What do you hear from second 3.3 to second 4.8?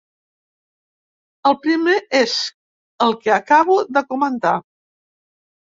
acabo de comentar.